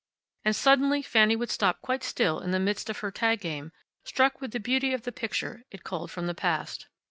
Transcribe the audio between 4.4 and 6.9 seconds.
with the beauty of the picture it called from the past.